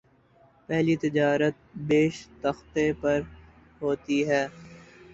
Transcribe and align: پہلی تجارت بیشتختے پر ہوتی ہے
پہلی 0.69 0.95
تجارت 0.97 1.55
بیشتختے 1.87 2.91
پر 3.01 3.19
ہوتی 3.81 4.19
ہے 4.29 4.45